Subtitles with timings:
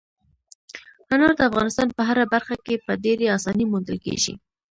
[1.11, 4.33] انار د افغانستان په هره برخه کې په ډېرې اسانۍ موندل کېږي.